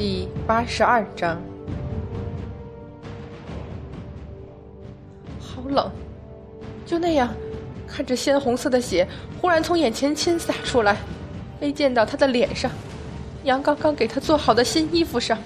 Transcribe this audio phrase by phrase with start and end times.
[0.00, 1.38] 第八十二章。
[5.38, 5.90] 好冷，
[6.86, 7.28] 就那样，
[7.86, 9.06] 看着鲜红色的血
[9.38, 10.96] 忽然从眼前倾洒出来，
[11.60, 12.70] 飞溅到他的脸上，
[13.42, 15.36] 娘刚刚给他做好的新衣服上。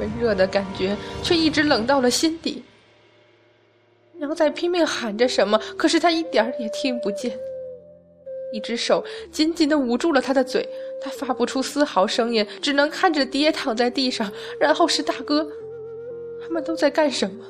[0.00, 2.64] 温热的感觉却一直冷到了心底。
[4.14, 7.38] 娘在拼命喊着什么，可是他一点儿也听不见。
[8.50, 10.66] 一只手紧紧的捂住了他的嘴，
[11.00, 15.48] 他发不出丝毫声音，只能看着爹躺在地上，然后是大哥。
[16.42, 17.44] 他们都在干什么？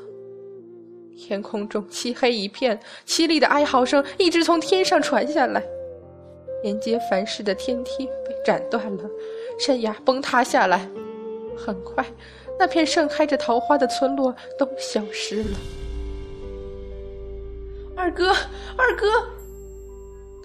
[1.16, 5.62] 天空中漆黑一片，凄厉的哀嚎声一直从天上传下来。
[6.62, 9.04] 连接凡世的天梯被斩断了，
[9.58, 10.88] 山崖崩塌下来。
[11.56, 12.04] 很快，
[12.58, 15.58] 那片盛开着桃花的村落都消失了。
[17.96, 18.30] 二哥，
[18.77, 19.06] 二哥！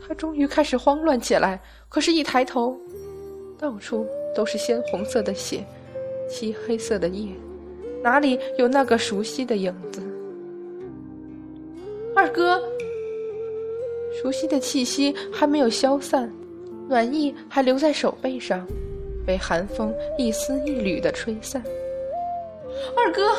[0.05, 1.61] 他终于开始慌乱起来。
[1.87, 2.75] 可是，一抬头，
[3.63, 5.63] 到处都是鲜红色的血，
[6.29, 7.29] 漆黑色的夜，
[8.03, 10.01] 哪里有那个熟悉的影子？
[12.13, 12.61] 二哥，
[14.21, 16.29] 熟悉的气息还没有消散，
[16.89, 18.67] 暖意还留在手背上，
[19.25, 21.63] 被寒风一丝一缕的吹散。
[22.97, 23.29] 二哥。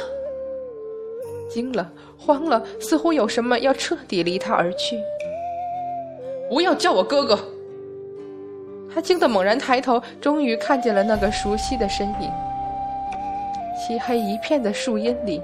[1.50, 4.98] 惊了，慌了，似乎有什么要彻底离他而去。
[6.48, 7.38] 不要叫我哥哥！
[8.94, 12.30] 他惊得猛然抬头，终于看见了那个熟悉的身影。
[13.76, 15.42] 漆黑一片的树荫里，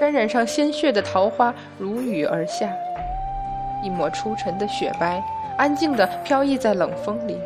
[0.00, 2.72] 沾染上鲜血的桃花如雨而下，
[3.82, 5.22] 一抹初晨的雪白，
[5.58, 7.38] 安静地飘逸在冷风里。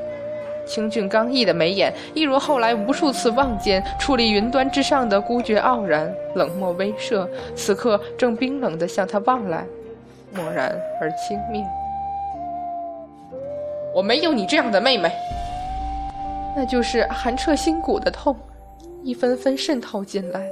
[0.65, 9.65] 清俊刚毅的眉眼，一如后来无数次望见矗立云端之上的孤绝傲然、冷漠威慑，此刻正冰冷地向他望来，
[10.33, 11.82] 漠然而轻蔑。
[13.95, 15.11] 我没有你这样的妹妹，
[16.57, 18.35] 那就是寒彻心骨的痛，
[19.03, 20.49] 一分分渗透进来，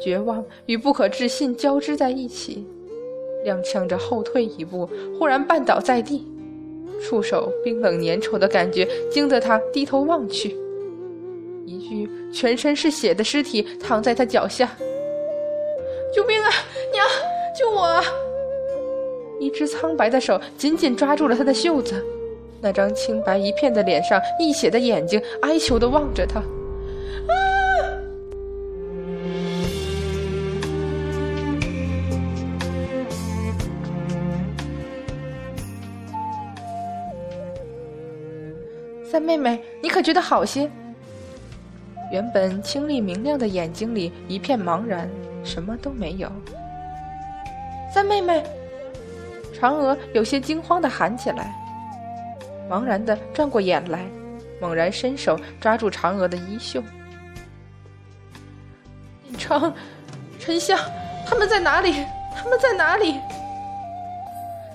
[0.00, 2.66] 绝望与不可置信交织在一起，
[3.44, 4.88] 踉跄着后退一步，
[5.18, 6.26] 忽然绊倒在地。
[7.02, 10.56] 触手冰冷粘稠的感觉惊得他低头望去，
[11.66, 14.68] 一具全身是血的尸体躺在他脚下。
[16.14, 16.48] 救命啊，
[16.90, 17.06] 娘，
[17.56, 18.02] 救我！
[19.38, 22.02] 一只苍白的手紧紧抓住了他的袖子，
[22.60, 26.42] 那张清白一片的脸上，溢血的眼睛哀求的望着他。
[39.08, 40.70] 三妹妹，你可觉得好些？
[42.12, 45.08] 原本清丽明亮的眼睛里一片茫然，
[45.42, 46.30] 什么都没有。
[47.92, 48.44] 三妹妹，
[49.58, 51.54] 嫦娥有些惊慌的喊起来，
[52.68, 54.04] 茫然的转过眼来，
[54.60, 56.82] 猛然伸手抓住嫦娥的衣袖。
[59.28, 59.72] 尹昌、
[60.38, 60.78] 沉香，
[61.26, 62.04] 他们在哪里？
[62.36, 63.20] 他们在哪里？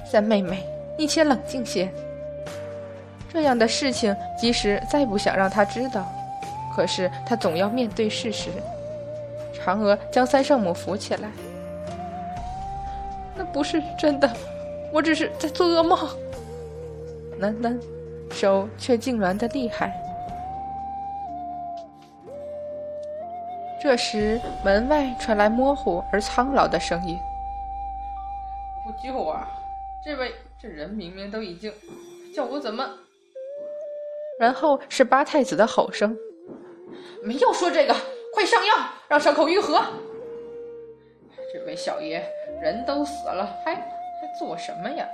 [0.05, 0.65] 三妹妹，
[0.97, 1.91] 你且冷静些。
[3.31, 6.05] 这样的事情，即使再不想让他知道，
[6.75, 8.49] 可是他总要面对事实。
[9.63, 11.29] 嫦娥将三圣母扶起来，
[13.35, 14.29] 那不是真的，
[14.91, 15.97] 我只是在做噩梦。
[17.41, 17.77] 喃喃，
[18.29, 19.91] 手却痉挛的厉害。
[23.81, 27.17] 这时，门外传来模糊而苍老的声音
[28.85, 29.47] ：“不救啊！
[30.05, 30.31] 这位，
[30.61, 31.73] 这人明明都已经……
[32.35, 32.87] 叫我怎么？”
[34.39, 36.15] 然后是八太子的吼声
[37.25, 37.95] ：“没有说这个，
[38.35, 38.73] 快上药，
[39.07, 39.81] 让伤口愈合。”
[41.51, 42.23] 这位小爷，
[42.61, 43.83] 人都死了，还还
[44.39, 45.07] 做什么呀？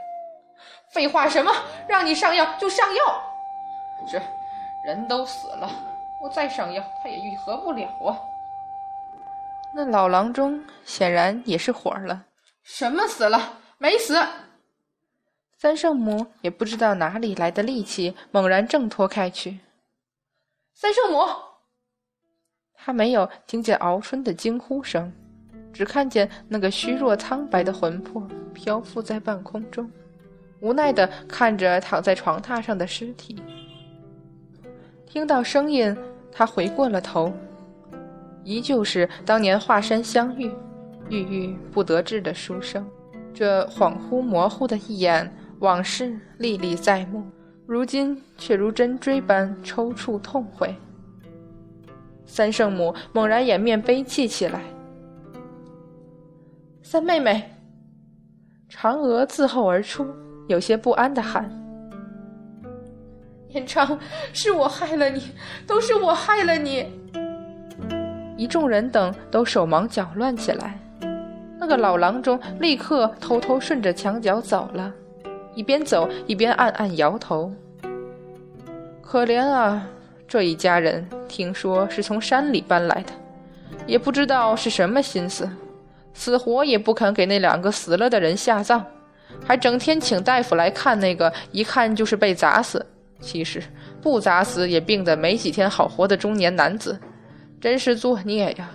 [0.91, 1.51] 废话什么？
[1.87, 3.01] 让你上药就上药。
[4.09, 4.21] 这
[4.85, 5.69] 人都死了，
[6.21, 8.17] 我再上药，他也愈合不了啊。
[9.73, 12.25] 那老郎中显然也是火了。
[12.63, 13.59] 什么死了？
[13.77, 14.17] 没死。
[15.59, 19.59] 三圣母也不知道哪里来的力气，猛然挣脱开去。
[20.73, 21.25] 三圣母，
[22.75, 25.11] 他没有听见敖春的惊呼声，
[25.73, 28.21] 只看见那个虚弱苍白的魂魄
[28.53, 29.91] 漂浮在半空中，
[30.59, 33.41] 无奈的看着躺在床榻上的尸体。
[35.05, 35.95] 听到声音，
[36.31, 37.31] 他回过了头，
[38.43, 40.51] 依旧是当年华山相遇，
[41.09, 42.85] 郁郁不得志的书生。
[43.33, 45.31] 这恍惚模糊的一眼。
[45.59, 47.23] 往事历历在目，
[47.65, 50.75] 如今却如针锥般抽搐痛悔。
[52.27, 54.61] 三圣母猛然掩面悲泣起来。
[56.83, 57.49] 三妹妹，
[58.69, 60.05] 嫦娥自后而出，
[60.47, 61.49] 有些不安的喊
[63.49, 63.99] ：“延昌，
[64.33, 65.31] 是我害了你，
[65.65, 66.85] 都是我害了你。”
[68.37, 70.79] 一众人等都手忙脚乱起来。
[71.59, 74.93] 那个老郎中立刻偷偷顺着墙角走了，
[75.55, 77.51] 一边走一边暗暗摇头。
[79.01, 79.87] 可怜啊，
[80.27, 83.13] 这一家人听说是从山里搬来的，
[83.87, 85.49] 也不知道是什么心思，
[86.13, 88.85] 死活也不肯给那两个死了的人下葬，
[89.45, 92.85] 还整天请大夫来看那个一看就是被砸死，
[93.19, 93.63] 其实
[94.01, 96.99] 不砸死也病得没几天好活的中年男子，
[97.59, 98.69] 真是作孽呀！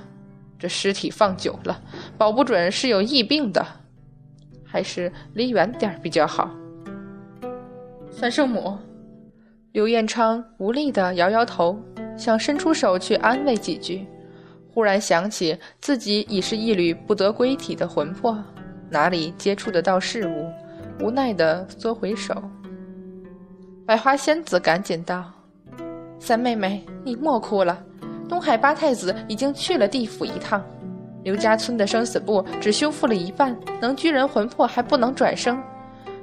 [0.59, 1.81] 这尸体放久了，
[2.17, 3.67] 保不准是有疫病的，
[4.65, 6.49] 还是离远点比较好。
[8.11, 8.79] 三圣母，
[9.73, 11.77] 刘彦昌无力地摇摇头，
[12.17, 14.07] 想伸出手去安慰几句，
[14.73, 18.41] 忽然想起自己已是一缕不得归体的魂魄，
[18.93, 20.53] 哪里接触得到事物，
[21.00, 22.35] 无奈地缩回手。
[23.87, 25.33] 百花仙子赶紧道
[26.21, 27.83] ：“三妹妹，你莫哭了。”
[28.29, 30.62] 东海八太子已经去了地府一趟，
[31.23, 35.62] 刘家村的生死簿只修复了一半，能拘人魂魄还不能转生。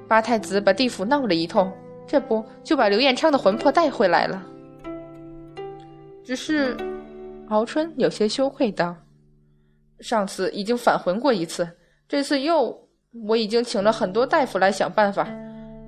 [0.07, 1.71] 八太子把地府闹了一通，
[2.05, 4.43] 这不就把刘彦昌的魂魄带回来了？
[6.23, 6.77] 只是，
[7.49, 8.95] 敖春有些羞愧道
[10.01, 11.67] ：“上次已经返魂过一次，
[12.09, 12.77] 这次又……
[13.25, 15.27] 我已经请了很多大夫来想办法，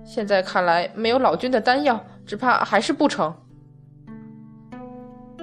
[0.04, 3.32] 现在看来没有老君的丹药，只怕还是不成。”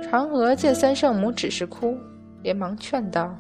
[0.03, 1.97] 嫦娥见三圣母只是哭，
[2.43, 3.33] 连忙劝道：“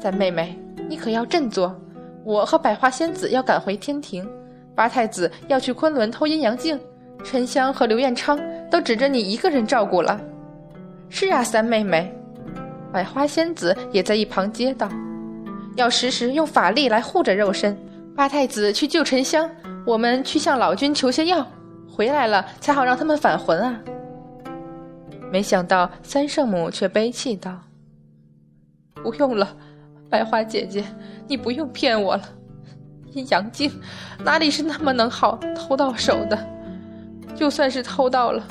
[0.00, 0.58] 三妹妹，
[0.88, 1.74] 你可要振作！
[2.24, 4.28] 我和百花仙子要赶回天庭，
[4.74, 6.78] 八太子要去昆仑偷阴阳镜，
[7.24, 8.38] 沉香和刘彦昌
[8.70, 10.20] 都指着你一个人照顾了。
[11.08, 12.14] ”“是啊，三妹妹。”
[12.92, 14.90] 百花仙子也在一旁接道
[15.78, 17.78] ：“要时时用法力来护着肉身。
[18.16, 19.48] 八太子去救沉香，
[19.86, 21.46] 我们去向老君求些药，
[21.88, 23.80] 回来了才好让他们返魂啊。”
[25.30, 27.56] 没想到三圣母却悲泣道
[29.04, 29.56] ：“不用了，
[30.10, 30.84] 百花姐姐，
[31.28, 32.22] 你不用骗我了。
[33.12, 33.70] 阴阳镜
[34.24, 36.36] 哪里是那么能好偷到手的？
[37.36, 38.42] 就算是偷到了，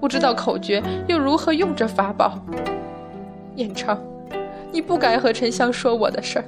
[0.00, 2.38] 不知道口诀又如何用这法宝？
[3.56, 4.00] 彦昌，
[4.70, 6.44] 你不该和沉香说我的事儿，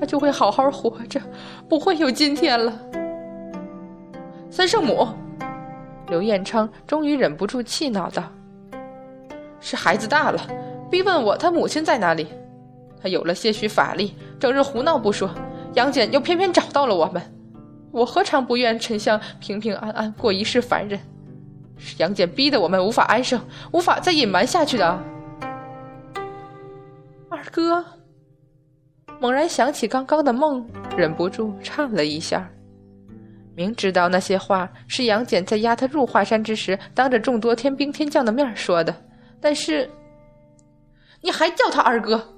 [0.00, 1.20] 他就会好好活着，
[1.68, 2.72] 不会有今天了。”
[4.50, 5.06] 三圣母，
[6.08, 8.24] 刘彦昌终于忍不住气恼道。
[9.60, 10.40] 是孩子大了，
[10.90, 12.26] 逼问我他母亲在哪里。
[13.02, 15.30] 他有了些许法力，整日胡闹不说，
[15.74, 17.22] 杨戬又偏偏找到了我们。
[17.92, 20.98] 我何尝不愿沉香平平安安过一世凡人？
[21.76, 23.40] 是杨戬逼得我们无法安生，
[23.72, 25.02] 无法再隐瞒下去的。
[27.28, 27.84] 二哥
[29.20, 32.50] 猛然想起刚刚的梦，忍不住颤了一下。
[33.54, 39.04] 明知道那些话是杨戬在押他入华山之时，当着众多天兵天将的面说的。
[39.38, 39.90] 但是，
[41.20, 42.34] 你还叫他二哥？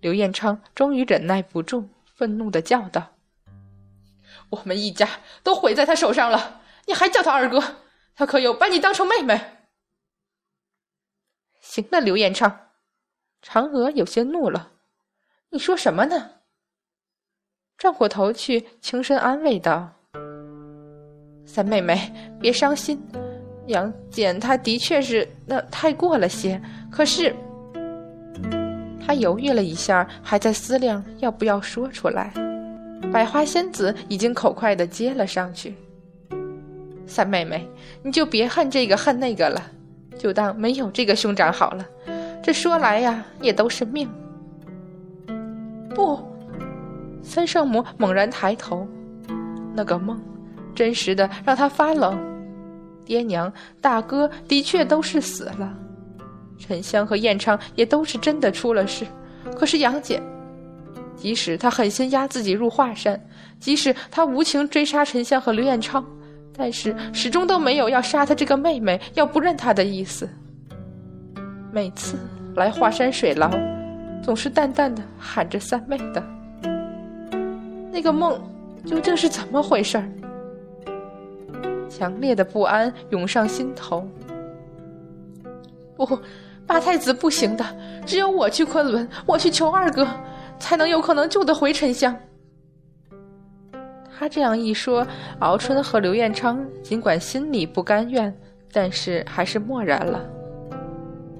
[0.00, 3.06] 刘彦昌终于忍耐不住，愤怒的叫道
[4.48, 5.06] ：“我们一家
[5.42, 7.62] 都毁在他手上了，你还叫他二哥？
[8.14, 9.38] 他可有把你当成妹妹？”
[11.60, 12.68] 行了，刘彦昌，
[13.42, 14.72] 嫦娥有些怒了
[15.50, 16.30] ：“你说什么呢？”
[17.76, 19.90] 转过头去，轻声安慰道
[21.46, 23.00] ：“三妹妹，别伤心。”
[23.66, 26.60] 杨戬他的确是那太过了些，
[26.90, 27.34] 可是
[29.06, 32.32] 他犹豫了一下，还在思量要不要说出来。
[33.12, 35.74] 百花仙子已经口快的接了上去
[37.06, 37.66] ：“三妹妹，
[38.02, 39.62] 你就别恨这个恨那个了，
[40.18, 41.86] 就当没有这个兄长好了。
[42.42, 44.08] 这说来呀，也都是命。”
[45.94, 46.18] 不，
[47.22, 48.86] 三圣母猛然抬头，
[49.74, 50.20] 那个梦，
[50.74, 52.18] 真实的让他发冷。
[53.04, 55.74] 爹娘、大哥的确都是死了，
[56.58, 59.04] 沉香和燕昌也都是真的出了事。
[59.56, 60.22] 可是杨戬，
[61.16, 63.20] 即使他狠心押自己入华山，
[63.58, 66.04] 即使他无情追杀沉香和刘彦昌，
[66.56, 70.28] 但是始终都没有要杀他这个妹妹、要不认他的意思。
[71.72, 72.16] 每次
[72.54, 73.50] 来华山水牢，
[74.22, 76.22] 总是淡淡的喊着三妹的。
[77.90, 78.40] 那个梦
[78.86, 80.08] 究竟是怎么回事儿？
[81.88, 84.08] 强烈的不安涌上心头。
[85.96, 86.18] 不，
[86.66, 87.64] 八太子不行的，
[88.06, 90.06] 只有我去昆仑，我去求二哥，
[90.58, 92.16] 才能有可能救得回沉香。
[94.18, 95.06] 他这样一说，
[95.40, 98.34] 敖春和刘彦昌尽管心里不甘愿，
[98.72, 100.20] 但是还是默然了。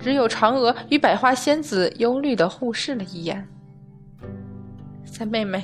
[0.00, 3.46] 只有嫦娥与百花仙子忧虑的互视了一眼。
[5.04, 5.62] 三妹妹，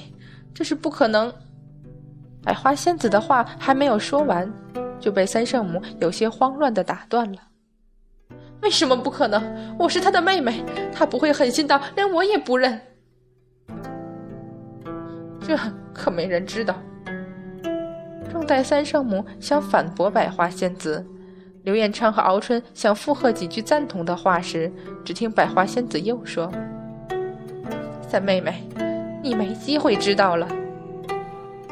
[0.53, 1.33] 这是不可能。
[2.43, 4.51] 百花仙子的话还没有说完。
[4.99, 7.39] 就被三圣母有些慌乱的打断了。
[8.63, 9.77] 为什么不可能？
[9.79, 12.81] 我是他的妹妹，他不会狠心到连我也不认。
[15.39, 15.55] 这
[15.93, 16.75] 可没人知道。
[18.33, 21.07] 正待三圣母想反驳百花仙子，
[21.67, 24.73] 刘彦昌和敖春想附和几句赞同的话时，
[25.05, 26.49] 只听百花仙子又说
[28.09, 28.63] ：“三妹妹，
[29.21, 30.47] 你没机会知道了。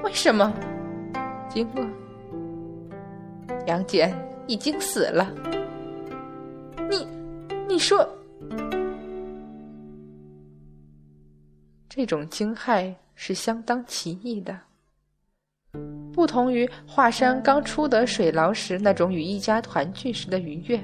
[0.03, 0.53] 为什么？
[1.49, 1.89] 惊愕。
[3.69, 4.13] 杨戬
[4.49, 5.33] 已经死了。
[6.91, 7.07] 你，
[7.69, 8.05] 你说，
[11.89, 14.59] 这种惊骇是相当奇异的。”
[16.15, 20.81] 不同于华山刚出得水牢时那种与一家团聚时的愉悦，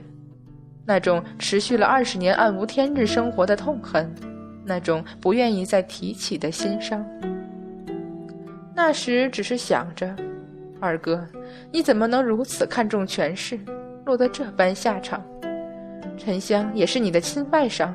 [0.84, 4.12] 那种持续了二十年暗无天日生活的痛恨，
[4.64, 7.04] 那种不愿意再提起的心伤。
[8.74, 10.14] 那时只是想着，
[10.80, 11.24] 二哥，
[11.70, 13.58] 你怎么能如此看重权势，
[14.04, 15.22] 落得这般下场？
[16.18, 17.88] 沉香也是你的亲外甥，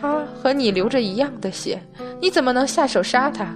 [0.00, 1.78] 他和你流着一样的血，
[2.20, 3.54] 你怎么能下手杀他？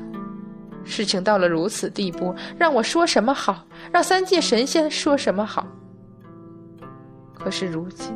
[0.85, 3.65] 事情到了如此地步，让我说什么好？
[3.93, 5.67] 让三界神仙说什么好？
[7.35, 8.15] 可是如今，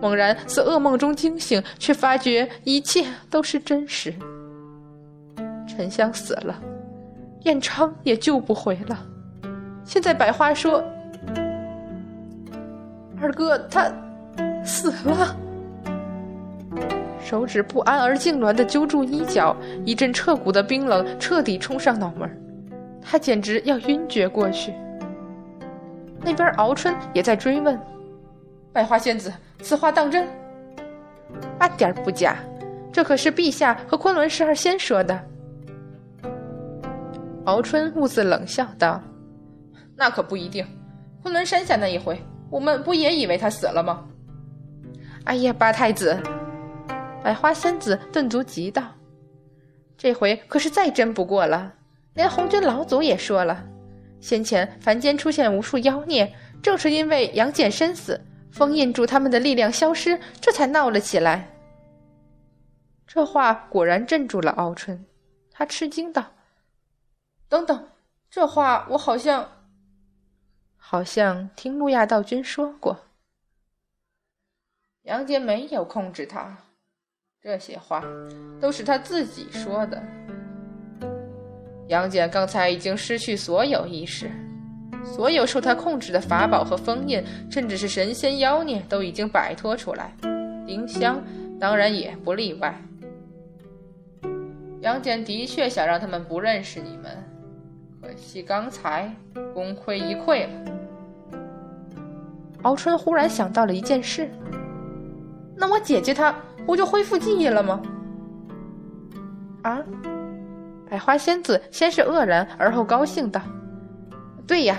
[0.00, 4.14] 猛然自噩梦中惊醒，却发觉一切都是真实。
[5.66, 6.60] 沉香死了，
[7.42, 9.06] 彦昌也救不回了。
[9.84, 10.82] 现在百花说，
[13.20, 13.92] 二哥他
[14.64, 15.36] 死了。
[17.34, 22.30] 手指不安而痉挛地揪住衣角，一阵彻骨的冰冷彻底冲上脑门，
[23.02, 24.72] 他简直要晕厥过去。
[26.20, 27.76] 那边敖春也在追问
[28.72, 30.28] ：“百花仙子，此话当真
[31.58, 32.36] ？”“半点不假，
[32.92, 35.20] 这可是陛下和昆仑十二仙说的。”
[37.46, 39.02] 敖春兀自冷笑道
[39.98, 40.64] ：“那可不一定，
[41.20, 42.16] 昆仑山下那一回，
[42.48, 44.04] 我们不也以为他死了吗
[45.26, 46.16] ？”“哎呀，八太子！”
[47.24, 48.86] 百花仙子顿足急道
[49.96, 51.72] ：“这回可是再真不过了。
[52.12, 53.66] 连红军老祖也说了，
[54.20, 56.30] 先前凡间出现无数妖孽，
[56.62, 58.20] 正是因为杨戬身死，
[58.52, 61.48] 封印住他们的力量消失，这才闹了起来。”
[63.08, 65.06] 这话果然镇住了敖春，
[65.50, 66.30] 他吃惊道
[67.48, 67.88] ：“等等，
[68.28, 69.48] 这话我好像……
[70.76, 73.06] 好像听路亚道君说过，
[75.04, 76.58] 杨戬没有控制他。”
[77.44, 78.02] 这些话
[78.58, 80.02] 都是他自己说的。
[81.88, 84.30] 杨戬刚才已经失去所有意识，
[85.04, 90.10] 所有受他控制的法宝和封印，甚至是神仙妖孽都已经摆脱出来，
[90.66, 91.22] 丁香
[91.60, 92.74] 当然也不例外。
[94.80, 97.12] 杨戬的确想让他们不认识你们，
[98.00, 99.14] 可惜刚才
[99.52, 100.72] 功亏一篑了。
[102.62, 104.30] 敖春忽然想到了一件事：
[105.54, 106.34] 那我姐姐她。
[106.66, 107.80] 不就恢复记忆了吗？
[109.62, 109.82] 啊！
[110.90, 113.40] 百花仙子先是愕然，而后高兴道
[114.46, 114.76] ：“对呀，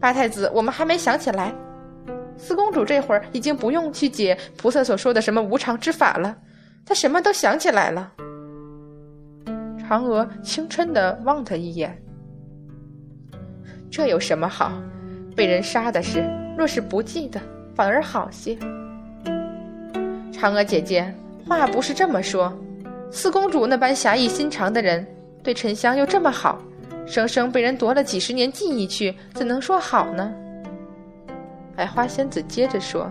[0.00, 1.54] 八太子，我们还没想起来，
[2.36, 6.36] 四公主这会儿已经不用去解菩萨所说的什么无常之法了，
[6.84, 8.12] 她什么都想起来了。”
[9.88, 11.96] 嫦娥轻嗔的望他一眼
[13.90, 14.72] ：“这有什么好？
[15.36, 16.24] 被人杀的事，
[16.58, 17.40] 若是不记得，
[17.74, 18.56] 反而好些。”
[20.32, 21.14] 嫦娥姐姐。
[21.46, 22.52] 话不是这么说，
[23.10, 25.06] 四公主那般侠义心肠的人，
[25.42, 26.58] 对沉香又这么好，
[27.06, 30.32] 生生被人夺了几十年记忆去，怎能说好呢？
[31.76, 33.10] 百花仙子接着说：“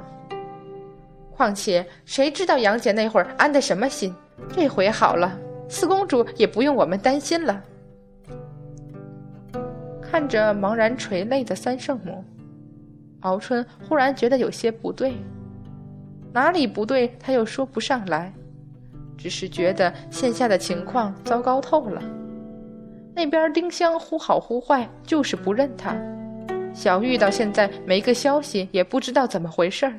[1.35, 4.13] 况且谁知道杨戬那会儿安的什么心？
[4.55, 5.37] 这回好了，
[5.69, 7.61] 四公主也不用我们担心了。”
[10.01, 12.23] 看着茫然垂泪的三圣母，
[13.21, 15.13] 敖春忽然觉得有些不对。
[16.33, 18.33] 哪里不对，他又说不上来，
[19.15, 22.01] 只是觉得现下的情况糟糕透了。
[23.15, 25.95] 那边丁香忽好忽坏，就是不认他。
[26.73, 29.93] 小玉到现在没个消息，也不知道怎么回事儿。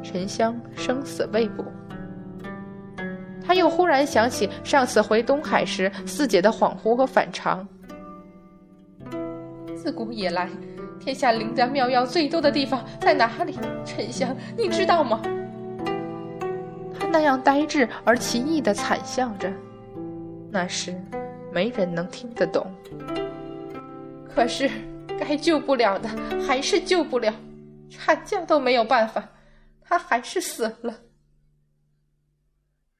[0.00, 1.64] 沉香生死未卜。
[3.44, 7.66] 他又忽然想起上次回东海时四姐的恍惚和反常。
[9.74, 10.48] 自古以来，
[11.00, 13.58] 天下灵丹妙药最多的地方在哪里？
[13.84, 15.20] 沉香，你知道吗？
[17.14, 19.48] 那样呆滞而奇异的惨笑着，
[20.50, 21.00] 那时
[21.52, 22.66] 没人能听得懂。
[24.34, 24.68] 可是
[25.20, 26.08] 该救不了的
[26.44, 27.32] 还是救不了，
[27.88, 29.28] 阐教都没有办法，
[29.80, 30.92] 他还是死了。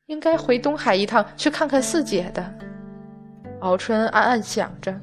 [0.06, 2.54] 应该回东海一趟去看看四姐的。
[3.62, 4.94] 敖春暗暗想着，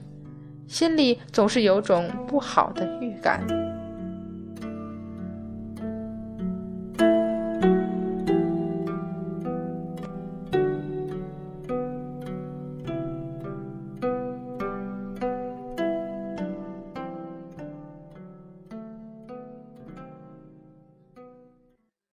[0.69, 3.45] 心里总是有种不好的预感。